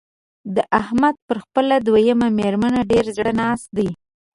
د 0.55 0.57
احمد 0.81 1.15
پر 1.27 1.37
خپله 1.43 1.75
دويمه 1.87 2.27
مېرمنه 2.39 2.81
ډېر 2.91 3.05
زړه 3.17 3.31
ناست 3.41 3.67
دی. 3.77 3.89